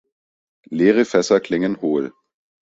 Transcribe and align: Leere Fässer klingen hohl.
Leere 0.65 1.05
Fässer 1.05 1.39
klingen 1.39 1.79
hohl. 1.79 2.11